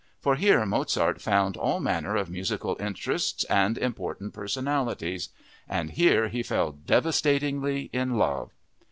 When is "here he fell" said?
5.91-6.71